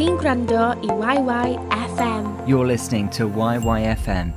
chi'n 0.00 0.16
gwrando 0.16 0.60
i 0.80 1.16
YYFM. 1.16 2.48
You're 2.48 2.66
listening 2.66 3.10
to 3.10 3.28
YYFM. 3.28 4.32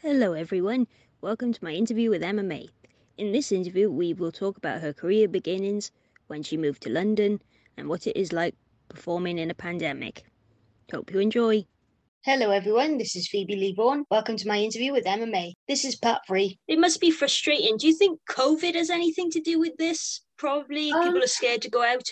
Hello, 0.00 0.32
everyone. 0.32 0.86
Welcome 1.20 1.52
to 1.52 1.62
my 1.62 1.72
interview 1.72 2.08
with 2.08 2.22
Emma 2.22 2.42
Mae. 2.42 2.70
In 3.18 3.32
this 3.32 3.52
interview, 3.52 3.90
we 3.90 4.14
will 4.14 4.32
talk 4.32 4.56
about 4.56 4.80
her 4.80 4.94
career 4.94 5.28
beginnings, 5.28 5.92
when 6.28 6.42
she 6.42 6.56
moved 6.56 6.82
to 6.84 6.88
London, 6.88 7.42
and 7.76 7.90
what 7.90 8.06
it 8.06 8.16
is 8.16 8.32
like 8.32 8.54
performing 8.88 9.36
in 9.38 9.50
a 9.50 9.54
pandemic. 9.54 10.24
Hope 10.90 11.12
you 11.12 11.20
enjoy. 11.20 11.66
Hello, 12.24 12.50
everyone. 12.52 12.96
This 12.96 13.14
is 13.16 13.28
Phoebe 13.28 13.56
Lee 13.56 13.74
Vaughan. 13.76 14.06
Welcome 14.10 14.38
to 14.38 14.48
my 14.48 14.58
interview 14.58 14.92
with 14.92 15.06
Emma 15.06 15.26
Mae. 15.26 15.52
This 15.68 15.84
is 15.84 15.96
part 15.96 16.22
three. 16.26 16.58
It 16.68 16.78
must 16.78 17.02
be 17.02 17.10
frustrating. 17.10 17.76
Do 17.76 17.86
you 17.86 17.94
think 17.94 18.18
COVID 18.30 18.74
has 18.76 18.88
anything 18.88 19.30
to 19.32 19.40
do 19.40 19.60
with 19.60 19.76
this? 19.76 20.22
Probably. 20.40 20.90
Um, 20.90 21.02
People 21.02 21.22
are 21.22 21.26
scared 21.26 21.62
to 21.62 21.70
go 21.70 21.82
out. 21.84 22.08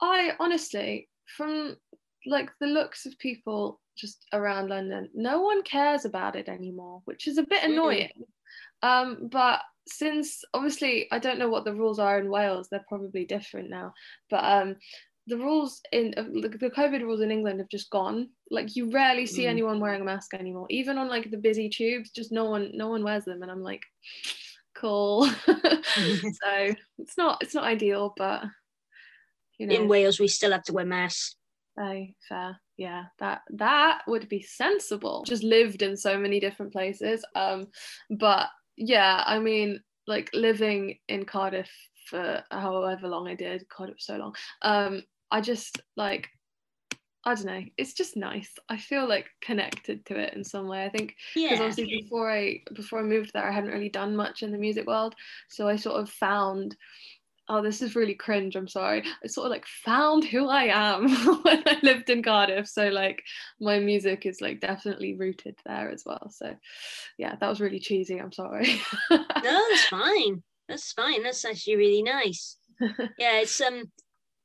I 0.00 0.32
honestly, 0.38 1.08
from 1.36 1.76
like 2.26 2.50
the 2.60 2.66
looks 2.68 3.04
of 3.06 3.18
people 3.18 3.80
just 3.98 4.26
around 4.32 4.68
London, 4.68 5.08
no 5.12 5.40
one 5.40 5.62
cares 5.62 6.04
about 6.04 6.36
it 6.36 6.48
anymore, 6.48 7.02
which 7.06 7.26
is 7.26 7.36
a 7.38 7.42
bit 7.42 7.64
annoying. 7.64 8.12
Um, 8.82 9.28
but 9.30 9.60
since 9.88 10.42
obviously 10.54 11.08
I 11.10 11.18
don't 11.18 11.38
know 11.40 11.48
what 11.48 11.64
the 11.64 11.74
rules 11.74 11.98
are 11.98 12.18
in 12.20 12.30
Wales, 12.30 12.68
they're 12.70 12.84
probably 12.88 13.24
different 13.24 13.70
now. 13.70 13.92
But 14.30 14.44
um, 14.44 14.76
the 15.26 15.36
rules 15.36 15.80
in 15.92 16.14
uh, 16.16 16.22
the 16.22 16.48
the 16.48 16.70
COVID 16.70 17.02
rules 17.02 17.20
in 17.20 17.30
England 17.32 17.58
have 17.58 17.68
just 17.68 17.90
gone. 17.90 18.28
Like 18.50 18.76
you 18.76 18.90
rarely 18.90 19.26
see 19.26 19.44
Mm. 19.44 19.50
anyone 19.50 19.80
wearing 19.80 20.02
a 20.02 20.04
mask 20.04 20.32
anymore, 20.34 20.66
even 20.70 20.96
on 20.96 21.08
like 21.08 21.30
the 21.30 21.36
busy 21.48 21.68
tubes. 21.68 22.10
Just 22.10 22.30
no 22.30 22.44
one, 22.44 22.70
no 22.74 22.88
one 22.88 23.02
wears 23.02 23.24
them, 23.24 23.42
and 23.42 23.50
I'm 23.50 23.62
like, 23.62 23.82
cool. 24.80 25.26
so 25.46 26.74
it's 26.98 27.16
not, 27.16 27.38
it's 27.42 27.54
not 27.54 27.64
ideal, 27.64 28.14
but 28.16 28.44
you 29.58 29.66
know, 29.66 29.74
In 29.74 29.88
Wales, 29.88 30.18
we 30.18 30.26
still 30.26 30.52
have 30.52 30.64
to 30.64 30.72
wear 30.72 30.86
masks. 30.86 31.36
Oh, 31.78 32.06
fair. 32.28 32.58
Yeah, 32.78 33.04
that 33.18 33.42
that 33.50 34.00
would 34.06 34.26
be 34.28 34.40
sensible. 34.40 35.22
Just 35.26 35.42
lived 35.42 35.82
in 35.82 35.98
so 35.98 36.18
many 36.18 36.40
different 36.40 36.72
places. 36.72 37.22
Um, 37.34 37.66
but 38.08 38.48
yeah, 38.78 39.22
I 39.26 39.38
mean, 39.38 39.80
like 40.06 40.30
living 40.32 40.96
in 41.08 41.26
Cardiff 41.26 41.70
for 42.06 42.42
however 42.50 43.06
long 43.06 43.28
I 43.28 43.34
did. 43.34 43.66
Was 43.78 43.90
so 43.98 44.16
long. 44.16 44.34
Um, 44.62 45.02
I 45.30 45.42
just 45.42 45.80
like 45.94 46.28
I 47.24 47.34
don't 47.34 47.44
know. 47.46 47.62
It's 47.76 47.92
just 47.92 48.16
nice. 48.16 48.50
I 48.68 48.78
feel 48.78 49.06
like 49.08 49.26
connected 49.42 50.06
to 50.06 50.18
it 50.18 50.34
in 50.34 50.42
some 50.42 50.68
way. 50.68 50.84
I 50.84 50.88
think 50.88 51.16
because 51.34 51.60
Yeah. 51.60 51.66
obviously 51.66 52.00
before 52.02 52.30
I 52.30 52.62
before 52.74 53.00
I 53.00 53.02
moved 53.02 53.32
there, 53.34 53.46
I 53.46 53.52
hadn't 53.52 53.72
really 53.72 53.90
done 53.90 54.16
much 54.16 54.42
in 54.42 54.52
the 54.52 54.58
music 54.58 54.86
world. 54.86 55.14
So 55.48 55.68
I 55.68 55.76
sort 55.76 56.00
of 56.00 56.10
found 56.10 56.76
oh, 57.52 57.60
this 57.60 57.82
is 57.82 57.96
really 57.96 58.14
cringe. 58.14 58.54
I'm 58.54 58.68
sorry. 58.68 59.02
I 59.24 59.26
sort 59.26 59.46
of 59.46 59.50
like 59.50 59.66
found 59.66 60.24
who 60.24 60.48
I 60.48 60.66
am 60.66 61.08
when 61.42 61.62
I 61.66 61.78
lived 61.82 62.08
in 62.08 62.22
Cardiff. 62.22 62.68
So 62.68 62.88
like 62.88 63.22
my 63.60 63.80
music 63.80 64.24
is 64.24 64.40
like 64.40 64.60
definitely 64.60 65.16
rooted 65.16 65.56
there 65.66 65.90
as 65.90 66.04
well. 66.06 66.30
So 66.30 66.54
yeah, 67.18 67.34
that 67.34 67.48
was 67.48 67.60
really 67.60 67.80
cheesy. 67.80 68.18
I'm 68.18 68.32
sorry. 68.32 68.80
No, 69.10 69.18
that's 69.42 69.84
fine. 69.90 70.42
That's 70.68 70.92
fine. 70.92 71.24
That's 71.24 71.44
actually 71.44 71.76
really 71.76 72.02
nice. 72.02 72.56
Yeah, 73.18 73.40
it's 73.40 73.60
um 73.60 73.82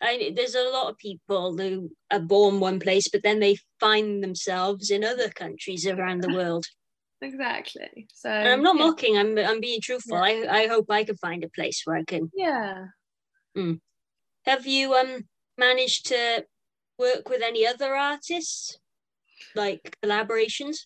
I 0.02 0.34
there's 0.36 0.56
a 0.56 0.70
lot 0.70 0.90
of 0.90 0.98
people 0.98 1.58
who 1.58 1.92
are 2.12 2.20
born 2.20 2.60
one 2.60 2.80
place, 2.80 3.08
but 3.08 3.24
then 3.24 3.40
they 3.40 3.58
find 3.80 4.24
themselves 4.24 4.92
in 4.92 5.04
other 5.04 5.30
countries 5.30 5.88
around 5.88 6.22
the 6.22 6.30
world. 6.30 6.66
exactly. 7.22 8.08
So 8.14 8.30
And 8.30 8.50
I'm 8.50 8.64
not 8.64 8.76
yeah. 8.76 8.84
mocking, 8.84 9.18
I'm 9.18 9.38
I'm 9.38 9.62
being 9.62 9.82
truthful. 9.82 10.18
I, 10.18 10.46
I 10.50 10.68
hope 10.68 10.88
I 10.90 11.04
can 11.04 11.18
find 11.18 11.44
a 11.44 11.50
place 11.50 11.82
where 11.86 11.98
I 11.98 12.04
can 12.04 12.30
Yeah. 12.34 12.86
have 14.46 14.68
you 14.68 14.94
um 14.96 15.28
managed 15.58 16.08
to 16.08 16.46
work 17.00 17.30
with 17.30 17.42
any 17.42 17.66
other 17.66 17.96
artists? 17.96 18.78
Like 19.56 19.98
collaborations? 20.04 20.78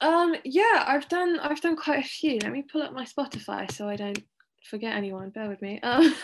Um, 0.00 0.36
yeah, 0.44 0.84
I've 0.86 1.08
done 1.08 1.38
I've 1.40 1.60
done 1.60 1.76
quite 1.76 2.04
a 2.04 2.08
few. 2.08 2.38
Let 2.40 2.52
me 2.52 2.62
pull 2.62 2.82
up 2.82 2.92
my 2.92 3.04
Spotify 3.04 3.70
so 3.70 3.88
I 3.88 3.96
don't 3.96 4.22
forget 4.64 4.96
anyone. 4.96 5.30
Bear 5.30 5.48
with 5.48 5.62
me. 5.62 5.80
Um, 5.94 6.14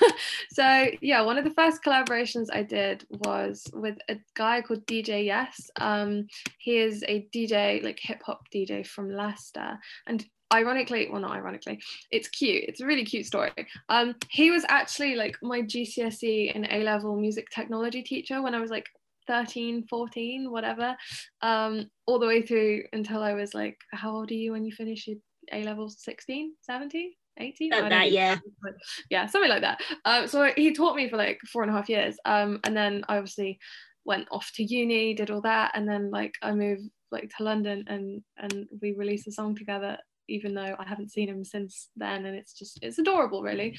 so 0.52 0.86
yeah, 1.00 1.20
one 1.20 1.38
of 1.38 1.44
the 1.44 1.50
first 1.50 1.82
collaborations 1.84 2.46
I 2.52 2.62
did 2.62 3.04
was 3.10 3.64
with 3.74 3.98
a 4.08 4.16
guy 4.34 4.62
called 4.62 4.86
DJ 4.86 5.24
Yes. 5.24 5.70
Um, 5.78 6.26
he 6.58 6.78
is 6.78 7.04
a 7.06 7.26
DJ, 7.34 7.82
like 7.82 7.98
hip 8.00 8.22
hop 8.24 8.40
DJ 8.52 8.86
from 8.86 9.10
Leicester, 9.10 9.78
and 10.06 10.24
ironically, 10.52 11.08
well 11.10 11.20
not 11.20 11.32
ironically, 11.32 11.80
it's 12.10 12.28
cute. 12.28 12.64
It's 12.66 12.80
a 12.80 12.86
really 12.86 13.04
cute 13.04 13.26
story. 13.26 13.52
Um, 13.88 14.14
he 14.30 14.50
was 14.50 14.64
actually 14.68 15.14
like 15.14 15.36
my 15.42 15.60
GCSE 15.60 16.52
and 16.54 16.66
A 16.70 16.82
level 16.82 17.16
music 17.16 17.48
technology 17.50 18.02
teacher 18.02 18.42
when 18.42 18.54
I 18.54 18.60
was 18.60 18.70
like 18.70 18.86
13 19.26 19.86
14 19.86 20.50
whatever 20.50 20.96
um 21.42 21.88
all 22.06 22.18
the 22.18 22.26
way 22.26 22.42
through 22.42 22.82
until 22.92 23.22
i 23.22 23.32
was 23.32 23.54
like 23.54 23.78
how 23.92 24.10
old 24.10 24.30
are 24.30 24.34
you 24.34 24.50
when 24.50 24.64
you 24.64 24.72
finish 24.72 25.06
your 25.06 25.18
a 25.52 25.62
levels 25.62 26.02
16 26.02 26.54
17 26.62 27.12
18 27.38 27.72
I 27.72 27.88
that, 27.88 28.10
yeah. 28.10 28.38
yeah 29.10 29.26
something 29.26 29.50
like 29.50 29.62
that. 29.62 29.80
Um 30.04 30.26
so 30.26 30.50
he 30.56 30.72
taught 30.72 30.96
me 30.96 31.08
for 31.08 31.16
like 31.16 31.40
four 31.52 31.62
and 31.62 31.70
a 31.70 31.74
half 31.74 31.88
years 31.88 32.16
um 32.24 32.60
and 32.64 32.76
then 32.76 33.04
i 33.08 33.16
obviously 33.16 33.58
went 34.04 34.26
off 34.30 34.50
to 34.54 34.64
uni 34.64 35.14
did 35.14 35.30
all 35.30 35.40
that 35.42 35.72
and 35.74 35.88
then 35.88 36.10
like 36.10 36.34
i 36.42 36.52
moved 36.52 36.82
like 37.10 37.30
to 37.36 37.44
london 37.44 37.84
and 37.86 38.22
and 38.38 38.66
we 38.80 38.92
released 38.92 39.28
a 39.28 39.32
song 39.32 39.54
together 39.54 39.98
even 40.28 40.54
though 40.54 40.74
i 40.78 40.84
haven't 40.84 41.12
seen 41.12 41.28
him 41.28 41.44
since 41.44 41.88
then 41.96 42.26
and 42.26 42.36
it's 42.36 42.52
just 42.52 42.78
it's 42.82 42.98
adorable 42.98 43.42
really. 43.42 43.76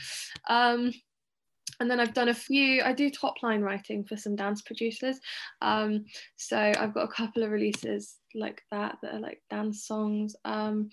Um 0.50 0.92
and 1.80 1.90
then 1.90 2.00
I've 2.00 2.14
done 2.14 2.30
a 2.30 2.34
few, 2.34 2.82
I 2.84 2.94
do 2.94 3.10
top 3.10 3.42
line 3.42 3.62
writing 3.62 4.04
for 4.04 4.18
some 4.18 4.36
dance 4.36 4.62
producers. 4.62 5.20
Um, 5.62 6.06
so 6.36 6.58
I've 6.58 6.94
got 6.94 7.06
a 7.06 7.14
couple 7.14 7.44
of 7.44 7.52
releases 7.52 8.18
like 8.36 8.64
that 8.72 8.98
that 9.02 9.16
are 9.16 9.20
like 9.20 9.42
dance 9.50 9.86
songs. 9.86 10.36
Um, 10.46 10.90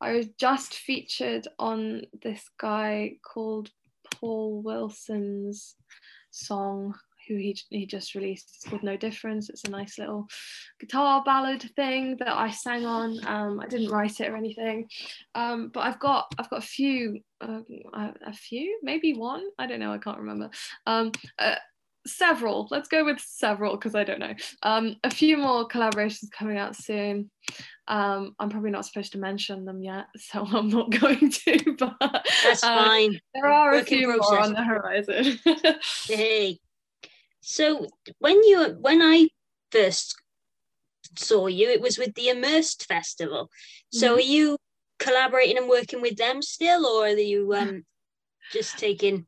I 0.00 0.12
was 0.12 0.26
just 0.38 0.74
featured 0.74 1.48
on 1.58 2.02
this 2.22 2.48
guy 2.58 3.12
called 3.24 3.70
Paul 4.14 4.62
Wilson's 4.62 5.74
song 6.30 6.94
who 7.28 7.36
he, 7.36 7.58
he 7.70 7.86
just 7.86 8.14
released. 8.14 8.52
It's 8.54 8.68
called 8.68 8.82
No 8.82 8.96
Difference. 8.96 9.50
It's 9.50 9.64
a 9.64 9.70
nice 9.70 9.98
little 9.98 10.26
guitar 10.80 11.22
ballad 11.24 11.62
thing 11.76 12.16
that 12.18 12.32
I 12.32 12.50
sang 12.50 12.86
on. 12.86 13.18
Um, 13.26 13.60
I 13.60 13.66
didn't 13.66 13.90
write 13.90 14.20
it 14.20 14.28
or 14.30 14.36
anything, 14.36 14.88
um, 15.34 15.70
but 15.72 15.80
I've 15.80 15.98
got 15.98 16.26
I've 16.38 16.50
got 16.50 16.62
a 16.62 16.66
few 16.66 17.20
uh, 17.40 17.60
a, 17.94 18.14
a 18.26 18.32
few 18.32 18.78
maybe 18.82 19.14
one 19.14 19.44
I 19.58 19.66
don't 19.66 19.80
know 19.80 19.92
I 19.92 19.98
can't 19.98 20.18
remember. 20.18 20.50
Um, 20.86 21.12
uh, 21.38 21.56
several 22.06 22.68
let's 22.70 22.88
go 22.88 23.04
with 23.04 23.18
several 23.20 23.76
because 23.76 23.94
i 23.94 24.04
don't 24.04 24.20
know 24.20 24.34
um 24.62 24.96
a 25.04 25.10
few 25.10 25.36
more 25.36 25.66
collaborations 25.66 26.30
coming 26.30 26.56
out 26.56 26.76
soon 26.76 27.30
um 27.88 28.34
i'm 28.38 28.48
probably 28.48 28.70
not 28.70 28.84
supposed 28.84 29.12
to 29.12 29.18
mention 29.18 29.64
them 29.64 29.82
yet 29.82 30.06
so 30.16 30.46
i'm 30.52 30.68
not 30.68 30.90
going 30.90 31.30
to 31.30 31.76
but 31.78 31.94
That's 32.00 32.62
um, 32.62 32.78
fine. 32.78 33.20
there 33.34 33.46
are 33.46 33.72
a 33.72 33.76
Work 33.76 33.88
few 33.88 34.08
more 34.08 34.40
on 34.40 34.52
the 34.52 34.62
horizon 34.62 35.38
Hey. 36.06 36.58
So 37.48 37.86
when 38.18 38.42
you 38.42 38.76
when 38.80 39.00
I 39.00 39.28
first 39.70 40.20
saw 41.16 41.46
you, 41.46 41.68
it 41.70 41.80
was 41.80 41.96
with 41.96 42.12
the 42.14 42.28
Immersed 42.28 42.86
Festival. 42.88 43.50
So 43.92 44.14
Mhm. 44.14 44.16
are 44.16 44.20
you 44.20 44.58
collaborating 44.98 45.56
and 45.56 45.68
working 45.68 46.00
with 46.00 46.16
them 46.16 46.42
still, 46.42 46.84
or 46.84 47.04
are 47.06 47.10
you 47.10 47.54
um 47.54 47.86
just 48.50 48.76
taking? 48.78 49.26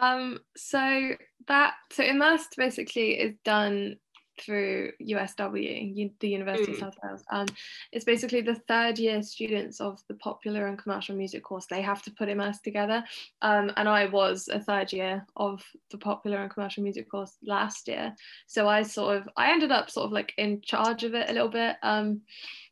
Um, 0.00 0.40
so 0.56 1.16
that 1.46 1.74
so 1.92 2.02
immersed 2.02 2.54
basically 2.56 3.20
is 3.20 3.34
done 3.44 3.96
through 4.40 4.92
USW, 5.00 6.18
the 6.20 6.28
University 6.28 6.72
of 6.72 6.78
Mm. 6.78 6.80
South 6.80 6.98
Wales. 7.02 7.24
Um, 7.30 7.46
it's 7.92 8.04
basically 8.04 8.40
the 8.40 8.54
third 8.54 8.98
year 8.98 9.22
students 9.22 9.80
of 9.80 10.02
the 10.08 10.14
popular 10.14 10.66
and 10.66 10.78
commercial 10.78 11.16
music 11.16 11.42
course. 11.42 11.66
They 11.66 11.82
have 11.82 12.02
to 12.02 12.10
put 12.10 12.28
immersed 12.28 12.64
together. 12.64 13.04
Um, 13.42 13.72
and 13.76 13.88
I 13.88 14.06
was 14.06 14.48
a 14.48 14.60
third 14.60 14.92
year 14.92 15.26
of 15.36 15.62
the 15.90 15.98
popular 15.98 16.38
and 16.38 16.50
commercial 16.50 16.82
music 16.82 17.10
course 17.10 17.36
last 17.44 17.88
year. 17.88 18.14
So 18.46 18.68
I 18.68 18.82
sort 18.82 19.16
of 19.16 19.28
I 19.36 19.50
ended 19.50 19.72
up 19.72 19.90
sort 19.90 20.06
of 20.06 20.12
like 20.12 20.32
in 20.36 20.60
charge 20.60 21.04
of 21.04 21.14
it 21.14 21.30
a 21.30 21.32
little 21.32 21.48
bit. 21.48 21.76
Um, 21.82 22.22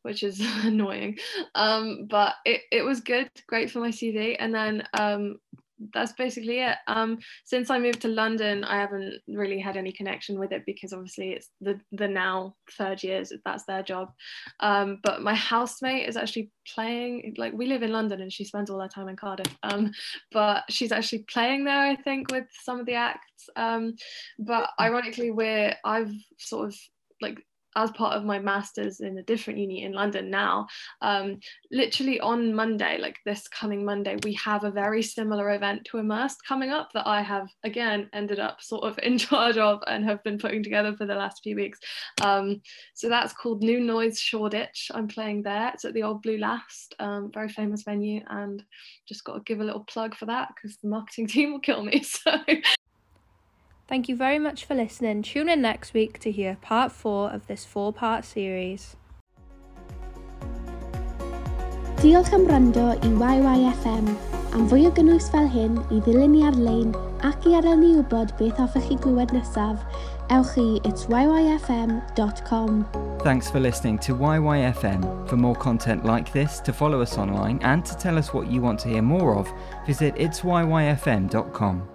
which 0.04 0.22
is 0.22 0.40
annoying. 0.64 1.18
Um, 1.54 2.06
but 2.08 2.34
it, 2.44 2.60
it 2.70 2.82
was 2.82 3.00
good, 3.00 3.30
great 3.46 3.70
for 3.70 3.80
my 3.80 3.88
CV. 3.88 4.36
And 4.38 4.54
then 4.54 4.86
um, 4.92 5.38
that's 5.92 6.12
basically 6.12 6.60
it. 6.60 6.76
Um, 6.86 7.18
since 7.44 7.70
I 7.70 7.78
moved 7.78 8.00
to 8.02 8.08
London, 8.08 8.64
I 8.64 8.76
haven't 8.76 9.20
really 9.28 9.58
had 9.58 9.76
any 9.76 9.92
connection 9.92 10.38
with 10.38 10.52
it 10.52 10.62
because 10.66 10.92
obviously 10.92 11.30
it's 11.30 11.50
the 11.60 11.80
the 11.92 12.08
now 12.08 12.54
third 12.78 13.02
years 13.02 13.32
that's 13.44 13.64
their 13.64 13.82
job. 13.82 14.10
Um, 14.60 15.00
but 15.02 15.22
my 15.22 15.34
housemate 15.34 16.08
is 16.08 16.16
actually 16.16 16.50
playing. 16.74 17.34
Like 17.36 17.52
we 17.52 17.66
live 17.66 17.82
in 17.82 17.92
London, 17.92 18.20
and 18.20 18.32
she 18.32 18.44
spends 18.44 18.70
all 18.70 18.80
her 18.80 18.88
time 18.88 19.08
in 19.08 19.16
Cardiff. 19.16 19.56
Um, 19.62 19.92
but 20.32 20.64
she's 20.70 20.92
actually 20.92 21.24
playing 21.30 21.64
there, 21.64 21.80
I 21.80 21.96
think, 21.96 22.30
with 22.30 22.46
some 22.62 22.80
of 22.80 22.86
the 22.86 22.94
acts. 22.94 23.48
Um, 23.56 23.94
but 24.38 24.70
ironically, 24.80 25.30
we're 25.30 25.74
I've 25.84 26.12
sort 26.38 26.68
of 26.68 26.76
like 27.20 27.38
as 27.76 27.90
part 27.92 28.16
of 28.16 28.24
my 28.24 28.38
master's 28.38 29.00
in 29.00 29.18
a 29.18 29.22
different 29.22 29.58
uni 29.58 29.82
in 29.82 29.92
London 29.92 30.30
now, 30.30 30.66
um, 31.02 31.38
literally 31.70 32.20
on 32.20 32.54
Monday, 32.54 32.98
like 32.98 33.18
this 33.24 33.48
coming 33.48 33.84
Monday, 33.84 34.16
we 34.22 34.32
have 34.34 34.64
a 34.64 34.70
very 34.70 35.02
similar 35.02 35.54
event 35.54 35.84
to 35.86 35.98
Immersed 35.98 36.38
coming 36.46 36.70
up 36.70 36.90
that 36.94 37.06
I 37.06 37.22
have 37.22 37.48
again 37.64 38.08
ended 38.12 38.38
up 38.38 38.62
sort 38.62 38.84
of 38.84 38.98
in 39.02 39.18
charge 39.18 39.58
of 39.58 39.80
and 39.86 40.04
have 40.04 40.22
been 40.24 40.38
putting 40.38 40.62
together 40.62 40.94
for 40.96 41.06
the 41.06 41.14
last 41.14 41.42
few 41.42 41.56
weeks. 41.56 41.78
Um, 42.22 42.62
so 42.94 43.08
that's 43.08 43.32
called 43.32 43.62
New 43.62 43.80
Noise 43.80 44.18
Shoreditch. 44.18 44.90
I'm 44.94 45.08
playing 45.08 45.42
there. 45.42 45.70
It's 45.74 45.84
at 45.84 45.94
the 45.94 46.02
Old 46.02 46.22
Blue 46.22 46.38
Last, 46.38 46.94
um, 46.98 47.30
very 47.32 47.48
famous 47.48 47.82
venue, 47.82 48.22
and 48.28 48.62
just 49.06 49.24
got 49.24 49.34
to 49.34 49.40
give 49.40 49.60
a 49.60 49.64
little 49.64 49.84
plug 49.84 50.14
for 50.14 50.26
that 50.26 50.48
because 50.54 50.76
the 50.78 50.88
marketing 50.88 51.26
team 51.28 51.52
will 51.52 51.60
kill 51.60 51.82
me. 51.82 52.02
So 52.24 52.38
Thank 53.86 54.08
you 54.08 54.16
very 54.16 54.38
much 54.38 54.64
for 54.64 54.74
listening. 54.74 55.22
Tune 55.22 55.48
in 55.48 55.60
next 55.60 55.92
week 55.92 56.18
to 56.20 56.30
hear 56.30 56.56
part 56.62 56.90
four 56.90 57.30
of 57.30 57.46
this 57.46 57.64
four 57.64 57.92
part 57.92 58.24
series. 58.24 58.96
Diolch 61.96 62.32
am 62.32 62.46
wrando 62.46 62.90
i 62.90 63.08
YYFM. 63.40 64.08
Am 64.54 64.68
fwy 64.68 64.86
o 64.86 64.90
gynnwys 64.94 65.30
fel 65.32 65.48
hyn 65.50 65.78
i 65.90 66.00
ddilyn 66.04 66.34
ni 66.36 66.42
ar-lein 66.46 66.92
ac 67.28 67.48
i 67.48 67.54
adael 67.58 67.80
ni 67.80 67.94
wybod 67.96 68.34
beth 68.40 68.60
hoffech 68.60 68.88
chi 68.88 68.98
glywed 69.04 69.32
nesaf, 69.36 69.80
ewch 70.36 70.52
i 70.60 70.66
it's 70.90 71.06
yyfm.com. 71.08 72.84
Thanks 73.24 73.50
for 73.50 73.60
listening 73.60 73.98
to 74.00 74.14
YYFM. 74.14 75.08
For 75.28 75.36
more 75.36 75.56
content 75.56 76.04
like 76.04 76.32
this, 76.32 76.60
to 76.60 76.72
follow 76.72 77.00
us 77.00 77.16
online, 77.18 77.58
and 77.62 77.84
to 77.84 77.96
tell 77.96 78.18
us 78.18 78.32
what 78.34 78.50
you 78.50 78.60
want 78.60 78.80
to 78.80 78.88
hear 78.88 79.02
more 79.02 79.36
of, 79.36 79.50
visit 79.86 80.14
itsyyfm.com. 80.16 81.88